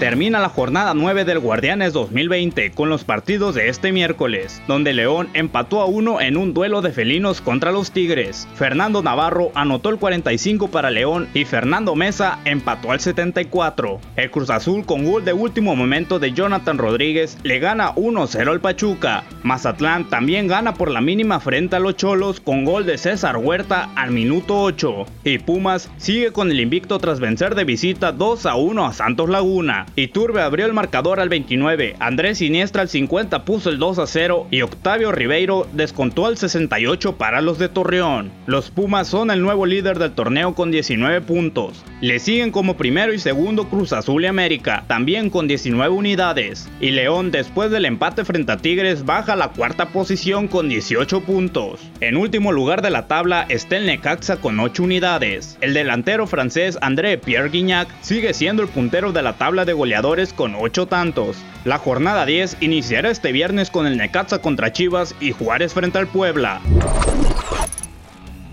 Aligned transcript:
Termina 0.00 0.40
la 0.40 0.48
jornada 0.48 0.94
9 0.94 1.26
del 1.26 1.40
Guardianes 1.40 1.92
2020 1.92 2.70
con 2.70 2.88
los 2.88 3.04
partidos 3.04 3.54
de 3.54 3.68
este 3.68 3.92
miércoles, 3.92 4.62
donde 4.66 4.94
León 4.94 5.28
empató 5.34 5.82
a 5.82 5.84
uno 5.84 6.22
en 6.22 6.38
un 6.38 6.54
duelo 6.54 6.80
de 6.80 6.90
felinos 6.90 7.42
contra 7.42 7.70
los 7.70 7.90
Tigres. 7.90 8.48
Fernando 8.54 9.02
Navarro 9.02 9.52
anotó 9.54 9.90
el 9.90 9.98
45 9.98 10.68
para 10.68 10.90
León 10.90 11.28
y 11.34 11.44
Fernando 11.44 11.94
Mesa 11.96 12.38
empató 12.46 12.92
al 12.92 13.00
74. 13.00 14.00
El 14.16 14.30
Cruz 14.30 14.48
Azul 14.48 14.86
con 14.86 15.04
gol 15.04 15.22
de 15.22 15.34
último 15.34 15.76
momento 15.76 16.18
de 16.18 16.32
Jonathan 16.32 16.78
Rodríguez 16.78 17.36
le 17.42 17.58
gana 17.58 17.94
1-0 17.94 18.50
al 18.50 18.60
Pachuca. 18.62 19.24
Mazatlán 19.42 20.08
también 20.08 20.48
gana 20.48 20.72
por 20.72 20.90
la 20.90 21.02
mínima 21.02 21.40
frente 21.40 21.76
a 21.76 21.78
los 21.78 21.96
Cholos 21.96 22.40
con 22.40 22.64
gol 22.64 22.86
de 22.86 22.96
César 22.96 23.36
Huerta 23.36 23.90
al 23.96 24.12
minuto 24.12 24.62
8. 24.62 25.04
Y 25.24 25.40
Pumas 25.40 25.90
sigue 25.98 26.32
con 26.32 26.50
el 26.50 26.58
invicto 26.58 26.98
tras 26.98 27.20
vencer 27.20 27.54
de 27.54 27.64
visita 27.64 28.12
2 28.12 28.46
1 28.46 28.86
a 28.86 28.92
Santos 28.94 29.28
Laguna. 29.28 29.84
Iturbe 29.96 30.40
abrió 30.40 30.66
el 30.66 30.72
marcador 30.72 31.18
al 31.18 31.28
29, 31.28 31.96
Andrés 31.98 32.38
Siniestra 32.38 32.82
al 32.82 32.88
50 32.88 33.44
puso 33.44 33.70
el 33.70 33.78
2 33.78 33.98
a 33.98 34.06
0 34.06 34.46
y 34.50 34.62
Octavio 34.62 35.10
Ribeiro 35.10 35.66
descontó 35.72 36.26
al 36.26 36.38
68 36.38 37.16
para 37.16 37.40
los 37.40 37.58
de 37.58 37.68
Torreón. 37.68 38.30
Los 38.46 38.70
Pumas 38.70 39.08
son 39.08 39.30
el 39.32 39.42
nuevo 39.42 39.66
líder 39.66 39.98
del 39.98 40.12
torneo 40.12 40.54
con 40.54 40.70
19 40.70 41.22
puntos. 41.22 41.84
Le 42.00 42.20
siguen 42.20 42.52
como 42.52 42.76
primero 42.76 43.12
y 43.12 43.18
segundo 43.18 43.68
Cruz 43.68 43.92
Azul 43.92 44.22
y 44.22 44.26
América, 44.26 44.84
también 44.86 45.28
con 45.28 45.48
19 45.48 45.92
unidades. 45.92 46.68
Y 46.80 46.90
León 46.92 47.32
después 47.32 47.70
del 47.72 47.84
empate 47.84 48.24
frente 48.24 48.52
a 48.52 48.56
Tigres 48.58 49.04
baja 49.04 49.32
a 49.32 49.36
la 49.36 49.48
cuarta 49.48 49.88
posición 49.88 50.46
con 50.46 50.68
18 50.68 51.22
puntos. 51.22 51.80
En 52.00 52.16
último 52.16 52.52
lugar 52.52 52.80
de 52.80 52.90
la 52.90 53.08
tabla 53.08 53.44
está 53.48 53.76
el 53.76 53.86
Necaxa 53.86 54.36
con 54.36 54.60
8 54.60 54.84
unidades. 54.84 55.58
El 55.60 55.74
delantero 55.74 56.28
francés 56.28 56.78
André 56.80 57.18
Pierre 57.18 57.50
Guignac 57.50 57.88
sigue 58.02 58.32
siendo 58.34 58.62
el 58.62 58.68
puntero 58.68 59.12
de 59.12 59.22
la 59.22 59.34
tabla 59.34 59.64
de 59.64 59.79
goleadores 59.80 60.34
con 60.34 60.54
8 60.54 60.88
tantos. 60.88 61.38
La 61.64 61.78
jornada 61.78 62.26
10 62.26 62.58
iniciará 62.60 63.08
este 63.08 63.32
viernes 63.32 63.70
con 63.70 63.86
el 63.86 63.96
Necaxa 63.96 64.42
contra 64.42 64.74
Chivas 64.74 65.14
y 65.20 65.32
Juárez 65.32 65.72
frente 65.72 65.96
al 65.96 66.06
Puebla. 66.06 66.60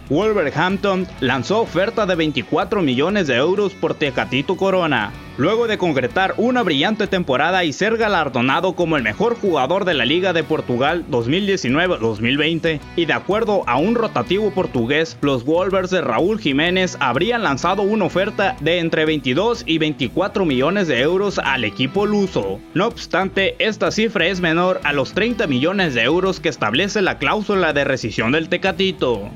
Wolverhampton 0.08 1.06
lanzó 1.20 1.60
oferta 1.60 2.06
de 2.06 2.16
24 2.16 2.82
millones 2.82 3.28
de 3.28 3.36
euros 3.36 3.74
por 3.74 3.94
Tecatito 3.94 4.56
Corona, 4.56 5.12
luego 5.38 5.68
de 5.68 5.78
concretar 5.78 6.34
una 6.38 6.64
brillante 6.64 7.08
temporada 7.08 7.64
y 7.64 7.74
ser 7.74 7.98
galardonado 7.98 8.74
como 8.74 8.98
el 8.98 9.04
mejor 9.04 9.36
jugador 9.36 9.86
de 9.86 9.94
la 9.94 10.06
Liga 10.06 10.34
de 10.34 10.44
Portugal 10.44 11.06
2019-2020, 11.10 12.80
y 12.96 13.06
de 13.06 13.14
acuerdo 13.14 13.64
a 13.68 13.78
un 13.78 13.96
rotativo 13.96 14.52
portugués, 14.52 15.18
los 15.22 15.46
Wolvers 15.46 15.92
de 15.92 16.02
Raúl 16.02 16.40
Jiménez 16.40 16.98
habrían 17.00 17.44
lanzado 17.44 17.84
una 17.84 18.06
oferta 18.06 18.56
de 18.60 18.80
entre 18.80 19.06
22 19.06 19.64
y 19.66 19.78
24 19.78 20.46
millones 20.46 20.88
de 20.88 21.02
euros 21.02 21.40
al 21.40 21.64
equipo 21.64 22.06
luso. 22.06 22.60
No 22.74 22.88
obstante, 22.88 23.56
esta 23.60 23.92
cifra 23.92 24.28
es 24.28 24.42
menor 24.42 24.80
a 24.84 24.94
los 24.94 25.14
30 25.14 25.48
millones 25.48 25.94
de 25.94 26.04
euros 26.04 26.40
que 26.40 26.50
establece 26.50 27.02
la 27.02 27.18
cláusula 27.18 27.74
de 27.74 27.84
rescisión 27.84 28.32
del 28.32 28.50
Tecatito. 28.50 29.30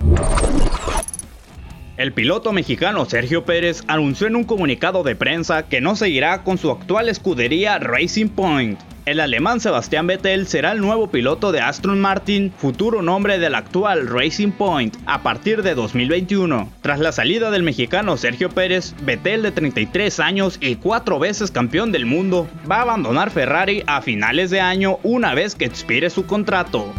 El 2.02 2.13
piloto 2.13 2.52
mexicano 2.52 3.05
Sergio 3.05 3.45
Pérez 3.45 3.83
anunció 3.85 4.25
en 4.25 4.35
un 4.35 4.44
comunicado 4.44 5.03
de 5.03 5.16
prensa 5.16 5.67
que 5.67 5.81
no 5.81 5.95
seguirá 5.95 6.41
con 6.41 6.58
su 6.58 6.71
actual 6.71 7.09
escudería 7.09 7.77
Racing 7.77 8.30
Point. 8.30 8.80
El 9.05 9.19
alemán 9.19 9.59
Sebastián 9.59 10.08
Vettel 10.08 10.47
será 10.47 10.71
el 10.71 10.81
nuevo 10.81 11.11
piloto 11.11 11.52
de 11.52 11.59
Aston 11.59 12.02
Martin, 12.02 12.52
futuro 12.58 13.03
nombre 13.03 13.38
del 13.38 13.53
actual 13.53 14.08
Racing 14.08 14.49
Point, 14.49 14.97
a 15.05 15.21
partir 15.21 15.61
de 15.61 15.75
2021. 15.75 16.71
Tras 16.81 16.99
la 16.99 17.11
salida 17.11 17.52
del 17.52 17.61
mexicano 17.61 18.17
Sergio 18.17 18.49
Pérez, 18.49 18.95
Vettel 19.03 19.43
de 19.43 19.52
33 19.52 20.19
años 20.21 20.58
y 20.59 20.77
cuatro 20.77 21.19
veces 21.19 21.52
campeón 21.52 21.91
del 21.91 22.08
mundo, 22.08 22.49
va 22.69 22.77
a 22.77 22.81
abandonar 22.81 23.30
Ferrari 23.30 23.83
a 23.86 24.02
finales 24.02 24.49
de 24.49 24.59
año 24.59 24.97
una 25.03 25.36
vez 25.36 25.53
que 25.53 25.65
expire 25.65 26.09
su 26.09 26.26
contrato. 26.26 26.92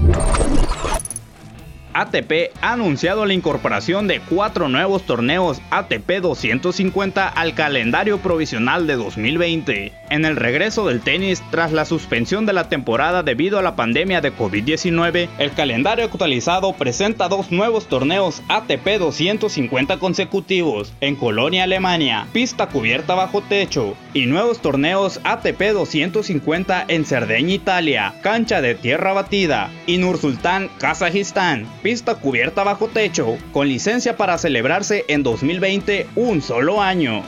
ATP 1.94 2.52
ha 2.60 2.72
anunciado 2.72 3.26
la 3.26 3.34
incorporación 3.34 4.08
de 4.08 4.20
cuatro 4.20 4.68
nuevos 4.68 5.04
torneos 5.04 5.60
ATP 5.70 6.20
250 6.20 7.28
al 7.28 7.54
calendario 7.54 8.18
provisional 8.18 8.86
de 8.86 8.96
2020. 8.96 9.92
En 10.10 10.24
el 10.24 10.36
regreso 10.36 10.86
del 10.86 11.00
tenis 11.00 11.42
tras 11.50 11.72
la 11.72 11.84
suspensión 11.84 12.46
de 12.46 12.52
la 12.52 12.68
temporada 12.68 13.22
debido 13.22 13.58
a 13.58 13.62
la 13.62 13.76
pandemia 13.76 14.20
de 14.20 14.34
COVID-19, 14.34 15.28
el 15.38 15.52
calendario 15.52 16.04
actualizado 16.04 16.72
presenta 16.74 17.28
dos 17.28 17.50
nuevos 17.50 17.86
torneos 17.86 18.42
ATP 18.48 18.98
250 18.98 19.98
consecutivos 19.98 20.92
en 21.00 21.16
Colonia, 21.16 21.64
Alemania, 21.64 22.26
pista 22.32 22.68
cubierta 22.68 23.14
bajo 23.14 23.42
techo, 23.42 23.94
y 24.14 24.26
nuevos 24.26 24.60
torneos 24.60 25.20
ATP 25.24 25.72
250 25.72 26.84
en 26.88 27.04
Cerdeña, 27.04 27.54
Italia, 27.54 28.14
cancha 28.22 28.60
de 28.60 28.74
tierra 28.74 29.12
batida, 29.12 29.70
y 29.86 29.98
Nursultán, 29.98 30.68
Kazajistán 30.78 31.66
pista 31.82 32.14
cubierta 32.14 32.64
bajo 32.64 32.88
techo, 32.88 33.36
con 33.52 33.68
licencia 33.68 34.16
para 34.16 34.38
celebrarse 34.38 35.04
en 35.08 35.22
2020 35.22 36.06
un 36.14 36.40
solo 36.40 36.80
año. 36.80 37.22